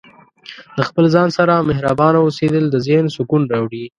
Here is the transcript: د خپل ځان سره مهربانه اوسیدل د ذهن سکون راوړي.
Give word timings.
د 0.77 0.79
خپل 0.87 1.05
ځان 1.15 1.29
سره 1.37 1.65
مهربانه 1.69 2.19
اوسیدل 2.25 2.63
د 2.69 2.75
ذهن 2.87 3.05
سکون 3.15 3.41
راوړي. 3.53 3.83